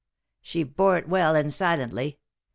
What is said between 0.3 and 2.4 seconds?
She bore it well, and silently.